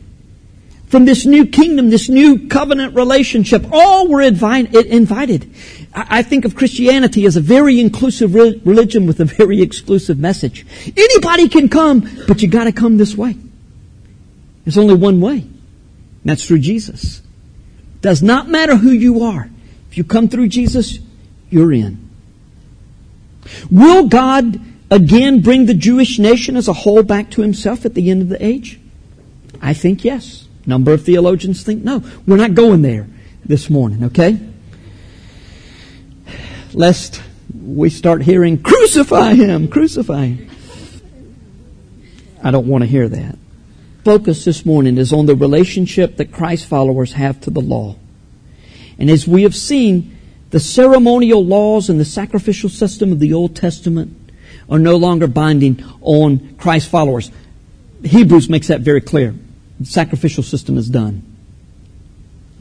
[0.86, 3.66] from this new kingdom, this new covenant relationship.
[3.72, 5.52] All were invited.
[5.92, 10.64] I think of Christianity as a very inclusive religion with a very exclusive message.
[10.96, 13.36] Anybody can come, but you gotta come this way.
[14.64, 15.38] There's only one way.
[15.38, 15.52] And
[16.24, 17.22] that's through Jesus.
[18.00, 19.50] Does not matter who you are.
[19.90, 20.98] If you come through Jesus,
[21.50, 22.10] you're in.
[23.70, 24.60] Will God
[24.90, 28.28] again bring the Jewish nation as a whole back to himself at the end of
[28.28, 28.80] the age?
[29.60, 32.02] I think yes number of theologians think no.
[32.26, 33.06] We're not going there
[33.44, 34.38] this morning, okay?
[36.72, 37.22] Lest
[37.54, 40.50] we start hearing, crucify him, crucify him.
[42.42, 43.38] I don't want to hear that.
[44.04, 47.96] Focus this morning is on the relationship that Christ followers have to the law.
[48.98, 50.18] And as we have seen,
[50.50, 54.14] the ceremonial laws and the sacrificial system of the Old Testament
[54.68, 57.30] are no longer binding on Christ followers.
[58.04, 59.34] Hebrews makes that very clear.
[59.80, 61.22] The sacrificial system is done.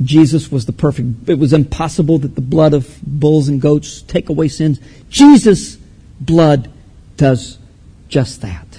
[0.01, 1.29] Jesus was the perfect.
[1.29, 4.79] It was impossible that the blood of bulls and goats take away sins.
[5.09, 5.77] Jesus'
[6.21, 6.71] blood
[7.17, 7.59] does
[8.07, 8.72] just that.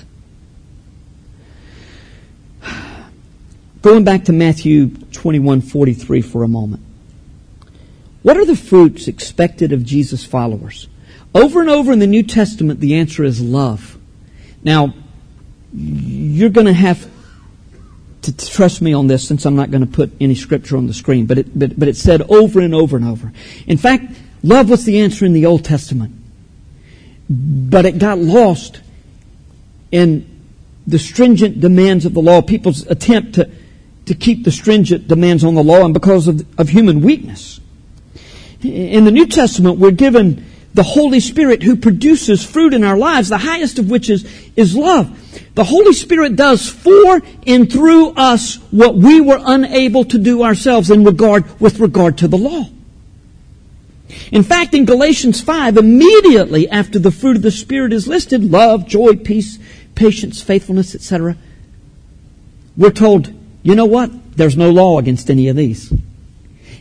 [3.85, 6.83] Going back to Matthew 21:43 for a moment.
[8.23, 10.89] What are the fruits expected of Jesus' followers?
[11.35, 13.99] Over and over in the New Testament, the answer is love.
[14.63, 14.95] Now,
[15.75, 17.07] you're going to have
[18.23, 20.95] to trust me on this since I'm not going to put any scripture on the
[20.95, 23.35] screen, but it, but, but it said over and over and over.
[23.67, 26.15] In fact, love was the answer in the Old Testament.
[27.29, 28.81] But it got lost
[29.93, 30.27] in
[30.87, 33.51] the stringent demands of the law, people's attempt to,
[34.07, 37.61] to keep the stringent demands on the law, and because of, of human weakness.
[38.63, 40.45] In the New Testament, we're given
[40.75, 44.27] the Holy Spirit who produces fruit in our lives, the highest of which is,
[44.57, 45.21] is love.
[45.55, 50.91] The Holy Spirit does for and through us what we were unable to do ourselves
[50.91, 52.67] in regard, with regard to the law.
[54.33, 58.87] In fact, in Galatians 5, immediately after the fruit of the Spirit is listed, love,
[58.87, 59.59] joy, peace,
[59.95, 61.37] patience, faithfulness, etc.,
[62.77, 63.33] we're told,
[63.65, 64.37] you know what?
[64.37, 65.93] There's no law against any of these.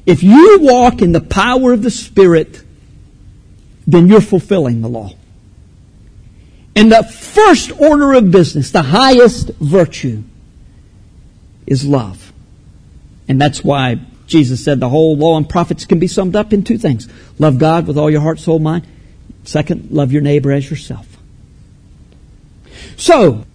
[0.05, 2.61] If you walk in the power of the Spirit,
[3.87, 5.11] then you're fulfilling the law.
[6.75, 10.23] And the first order of business, the highest virtue,
[11.65, 12.33] is love.
[13.29, 16.63] And that's why Jesus said the whole law and prophets can be summed up in
[16.63, 17.07] two things.
[17.39, 18.85] Love God with all your heart, soul, mind.
[19.45, 21.07] Second, love your neighbor as yourself.
[22.97, 23.45] So,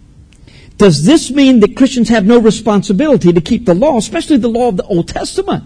[0.79, 4.69] does this mean that Christians have no responsibility to keep the law, especially the law
[4.69, 5.65] of the Old Testament?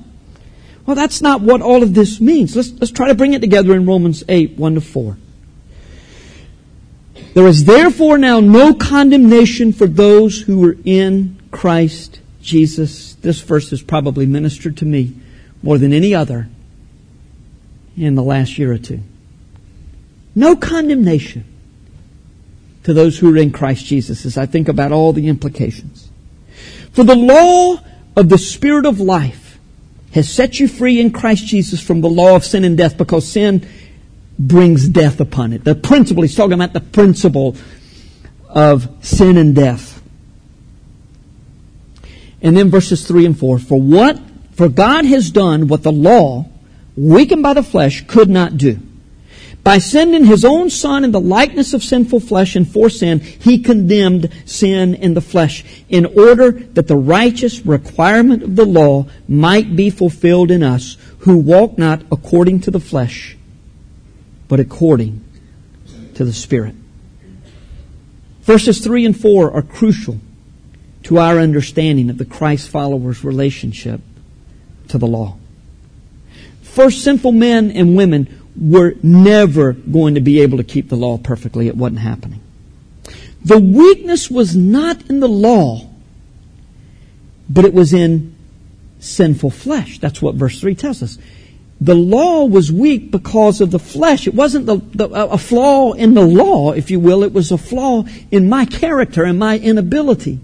[0.87, 2.55] Well, that's not what all of this means.
[2.55, 5.17] Let's, let's try to bring it together in Romans 8, 1 to 4.
[7.35, 13.13] There is therefore now no condemnation for those who are in Christ Jesus.
[13.13, 15.13] This verse has probably ministered to me
[15.61, 16.49] more than any other
[17.95, 19.01] in the last year or two.
[20.33, 21.45] No condemnation
[22.83, 26.09] to those who are in Christ Jesus as I think about all the implications.
[26.91, 27.79] For the law
[28.15, 29.57] of the Spirit of life
[30.13, 33.27] has set you free in Christ Jesus from the law of sin and death because
[33.27, 33.67] sin
[34.37, 35.63] brings death upon it.
[35.63, 37.55] The principle, he's talking about the principle
[38.47, 40.01] of sin and death.
[42.41, 43.57] And then verses 3 and 4.
[43.57, 44.19] For what,
[44.51, 46.45] for God has done what the law,
[46.95, 48.79] weakened by the flesh, could not do.
[49.63, 53.59] By sending his own son in the likeness of sinful flesh and for sin, he
[53.59, 59.75] condemned sin in the flesh in order that the righteous requirement of the law might
[59.75, 63.37] be fulfilled in us who walk not according to the flesh,
[64.49, 65.23] but according
[66.15, 66.75] to the Spirit.
[68.41, 70.19] Verses 3 and 4 are crucial
[71.03, 74.01] to our understanding of the Christ followers' relationship
[74.89, 75.37] to the law.
[76.61, 81.17] First, sinful men and women were never going to be able to keep the law
[81.17, 81.67] perfectly.
[81.67, 82.39] It wasn't happening.
[83.43, 85.89] The weakness was not in the law,
[87.49, 88.35] but it was in
[88.99, 89.99] sinful flesh.
[89.99, 91.17] That's what verse 3 tells us.
[91.81, 94.27] The law was weak because of the flesh.
[94.27, 97.23] It wasn't the, the, a flaw in the law, if you will.
[97.23, 100.39] It was a flaw in my character and my inability,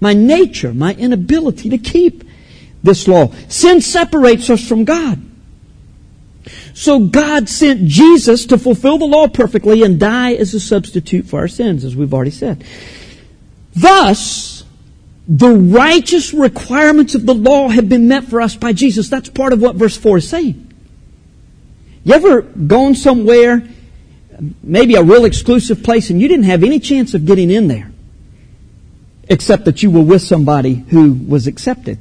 [0.00, 2.24] my nature, my inability to keep
[2.82, 3.32] this law.
[3.48, 5.22] Sin separates us from God.
[6.74, 11.40] So God sent Jesus to fulfill the law perfectly and die as a substitute for
[11.40, 12.64] our sins, as we've already said.
[13.74, 14.64] Thus,
[15.28, 19.08] the righteous requirements of the law have been met for us by Jesus.
[19.08, 20.72] That's part of what verse 4 is saying.
[22.04, 23.68] You ever gone somewhere,
[24.62, 27.90] maybe a real exclusive place, and you didn't have any chance of getting in there,
[29.28, 31.98] except that you were with somebody who was accepted?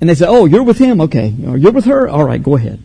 [0.00, 1.02] And they say, oh, you're with him?
[1.02, 1.28] Okay.
[1.28, 2.08] You're with her?
[2.08, 2.82] All right, go ahead.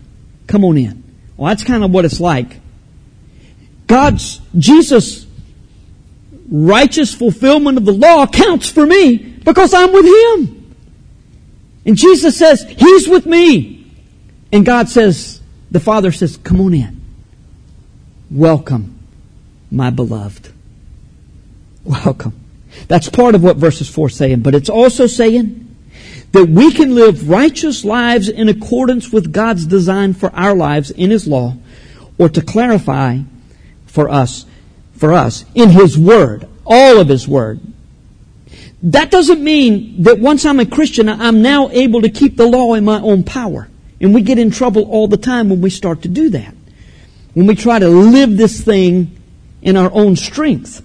[0.47, 1.03] Come on in.
[1.35, 2.59] Well, that's kind of what it's like.
[3.85, 5.25] God's, Jesus'
[6.49, 10.75] righteous fulfillment of the law counts for me because I'm with Him.
[11.85, 13.91] And Jesus says, He's with me.
[14.51, 15.41] And God says,
[15.71, 17.01] the Father says, come on in.
[18.31, 18.99] Welcome,
[19.71, 20.51] my beloved.
[21.83, 22.39] Welcome.
[22.87, 25.66] That's part of what verses 4 saying, but it's also saying
[26.37, 31.09] that we can live righteous lives in accordance with God's design for our lives in
[31.09, 31.55] His law,
[32.17, 33.19] or to clarify
[33.85, 34.45] for us,
[34.95, 37.59] for us, in His Word, all of His Word.
[38.83, 42.75] That doesn't mean that once I'm a Christian, I'm now able to keep the law
[42.75, 43.69] in my own power.
[43.99, 46.53] And we get in trouble all the time when we start to do that.
[47.33, 49.17] When we try to live this thing
[49.63, 50.83] in our own strength.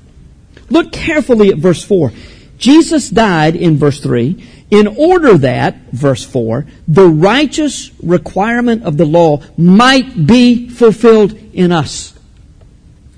[0.70, 2.12] Look carefully at verse 4.
[2.56, 4.42] Jesus died in verse 3
[4.72, 11.70] in order that, verse 4, the righteous requirement of the law might be fulfilled in
[11.70, 12.18] us.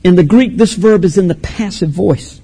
[0.03, 2.41] In the Greek, this verb is in the passive voice.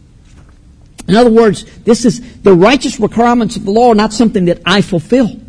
[1.09, 4.81] In other words, this is the righteous requirements of the law not something that I
[4.81, 5.41] fulfill.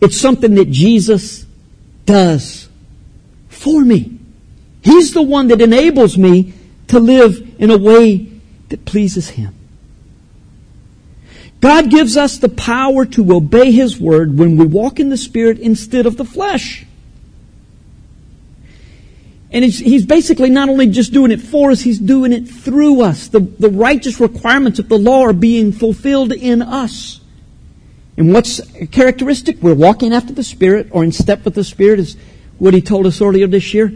[0.00, 1.44] It's something that Jesus
[2.06, 2.68] does
[3.48, 4.20] for me.
[4.82, 6.54] He's the one that enables me
[6.86, 8.30] to live in a way
[8.68, 9.59] that pleases Him.
[11.60, 15.58] God gives us the power to obey His word when we walk in the Spirit
[15.58, 16.86] instead of the flesh.
[19.52, 23.28] And He's basically not only just doing it for us, He's doing it through us.
[23.28, 27.20] The, the righteous requirements of the law are being fulfilled in us.
[28.16, 29.60] And what's characteristic?
[29.60, 32.16] We're walking after the Spirit or in step with the Spirit is
[32.58, 33.92] what He told us earlier this year.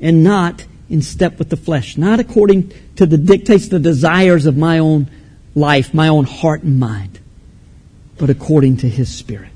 [0.00, 1.96] And not in step with the flesh.
[1.96, 5.08] Not according to the dictates, the desires of my own
[5.54, 7.20] life, my own heart and mind,
[8.18, 9.50] but according to His Spirit.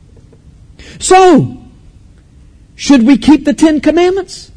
[0.99, 1.62] So,
[2.74, 4.51] should we keep the Ten Commandments?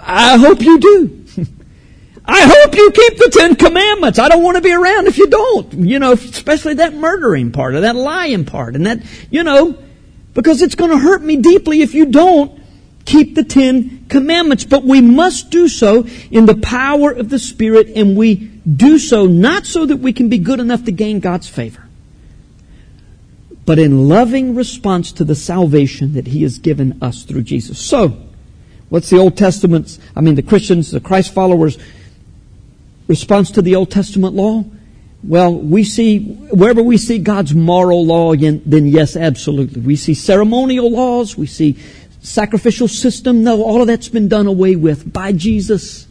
[0.00, 1.24] I hope you do.
[2.26, 4.18] I hope you keep the Ten Commandments.
[4.18, 5.72] I don't want to be around if you don't.
[5.72, 9.76] You know, especially that murdering part or that lying part and that, you know,
[10.32, 12.60] because it's going to hurt me deeply if you don't
[13.04, 14.64] keep the Ten Commandments.
[14.64, 19.26] But we must do so in the power of the Spirit and we do so
[19.26, 21.86] not so that we can be good enough to gain God's favor,
[23.66, 27.78] but in loving response to the salvation that He has given us through Jesus.
[27.78, 28.16] So,
[28.88, 31.78] what's the Old Testament's, I mean the Christians, the Christ followers'
[33.06, 34.64] response to the Old Testament law?
[35.22, 39.80] Well, we see, wherever we see God's moral law, then yes, absolutely.
[39.80, 41.78] We see ceremonial laws, we see
[42.20, 43.42] sacrificial system.
[43.42, 46.06] No, all of that's been done away with by Jesus.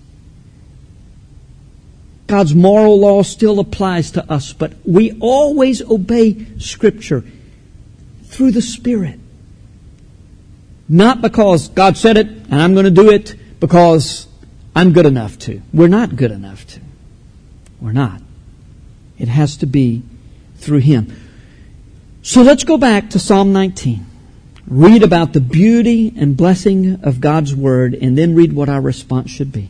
[2.28, 7.24] God's moral law still applies to us, but we always obey Scripture
[8.26, 9.20] through the Spirit.
[10.88, 14.28] Not because God said it and I'm going to do it because
[14.76, 15.62] I'm good enough to.
[15.74, 16.80] We're not good enough to.
[17.80, 18.22] We're not.
[19.18, 20.04] It has to be
[20.58, 21.16] through Him.
[22.22, 24.06] So let's go back to Psalm 19.
[24.66, 29.30] Read about the beauty and blessing of God's Word and then read what our response
[29.30, 29.70] should be.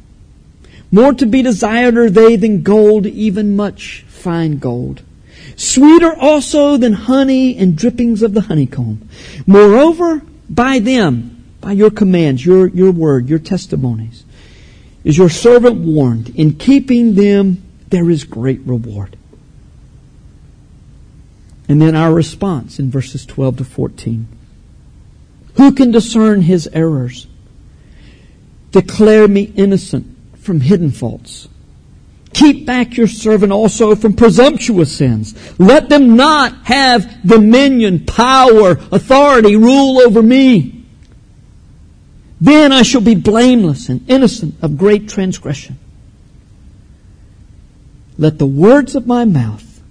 [0.91, 5.01] More to be desired are they than gold, even much fine gold.
[5.55, 9.07] Sweeter also than honey and drippings of the honeycomb.
[9.47, 14.25] Moreover, by them, by your commands, your, your word, your testimonies,
[15.03, 16.29] is your servant warned.
[16.35, 19.17] In keeping them, there is great reward.
[21.69, 24.27] And then our response in verses 12 to 14.
[25.55, 27.27] Who can discern his errors?
[28.71, 31.47] Declare me innocent from hidden faults.
[32.33, 35.35] Keep back your servant also from presumptuous sins.
[35.59, 40.85] Let them not have dominion, power, authority, rule over me.
[42.39, 45.77] Then I shall be blameless and innocent of great transgression.
[48.17, 49.81] Let the words of my mouth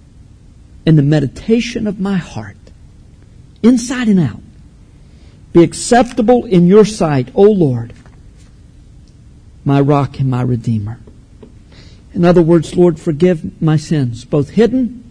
[0.85, 2.57] and the meditation of my heart,
[3.61, 4.41] inside and out,
[5.53, 7.93] be acceptable in your sight, O Lord,
[9.63, 10.99] my rock and my redeemer.
[12.13, 15.01] In other words, Lord, forgive my sins, both hidden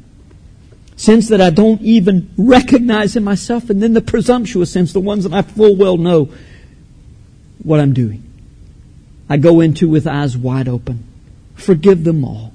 [1.00, 5.24] sins that I don't even recognize in myself, and then the presumptuous sins, the ones
[5.24, 6.30] that I full well know
[7.62, 8.22] what I'm doing.
[9.26, 11.04] I go into with eyes wide open.
[11.54, 12.52] Forgive them all.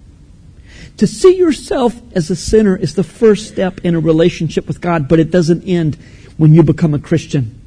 [0.97, 5.07] To see yourself as a sinner is the first step in a relationship with God,
[5.07, 5.97] but it doesn't end
[6.37, 7.59] when you become a Christian.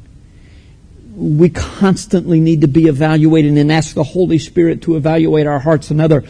[1.19, 5.91] We constantly need to be evaluated and ask the Holy Spirit to evaluate our hearts.
[5.91, 6.23] Another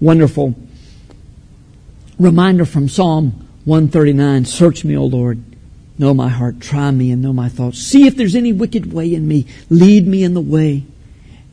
[0.00, 0.56] wonderful
[2.18, 5.42] reminder from Psalm 139, search me, O Lord.
[5.96, 6.60] Know my heart.
[6.60, 7.78] Try me and know my thoughts.
[7.78, 9.46] See if there's any wicked way in me.
[9.70, 10.84] Lead me in the way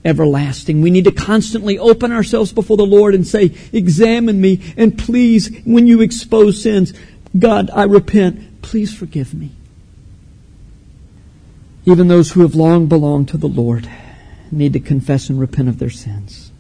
[0.04, 0.82] everlasting.
[0.82, 5.56] We need to constantly open ourselves before the Lord and say, examine me and please,
[5.66, 6.94] when you expose sins,
[7.38, 8.62] God, I repent.
[8.64, 9.52] Please forgive me.
[11.86, 13.90] Even those who have long belonged to the Lord
[14.52, 16.52] need to confess and repent of their sins.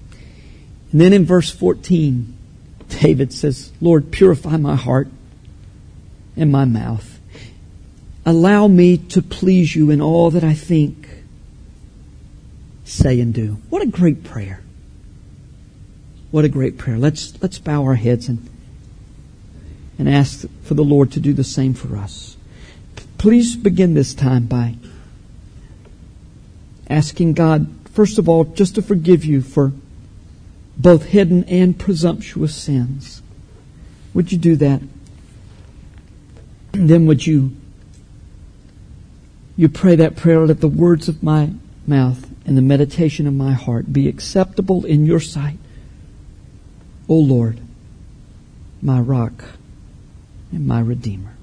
[0.91, 2.35] And then in verse 14,
[2.89, 5.07] David says, Lord, purify my heart
[6.35, 7.19] and my mouth.
[8.25, 11.07] Allow me to please you in all that I think,
[12.85, 13.57] say, and do.
[13.69, 14.61] What a great prayer.
[16.31, 16.97] What a great prayer.
[16.97, 18.47] Let's, let's bow our heads and,
[19.97, 22.37] and ask for the Lord to do the same for us.
[23.17, 24.75] Please begin this time by
[26.89, 29.71] asking God, first of all, just to forgive you for
[30.77, 33.21] both hidden and presumptuous sins.
[34.13, 34.81] Would you do that?
[36.87, 37.55] then would you
[39.55, 41.51] you pray that prayer let the words of my
[41.85, 45.57] mouth and the meditation of my heart be acceptable in your sight
[47.07, 47.59] o lord
[48.81, 49.43] my rock
[50.51, 51.35] and my redeemer